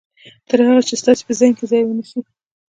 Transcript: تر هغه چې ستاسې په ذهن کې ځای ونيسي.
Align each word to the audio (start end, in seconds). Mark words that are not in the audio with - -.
تر 0.49 0.59
هغه 0.67 0.81
چې 0.87 0.95
ستاسې 1.01 1.23
په 1.27 1.33
ذهن 1.39 1.53
کې 1.57 1.65
ځای 1.71 1.83
ونيسي. 1.85 2.19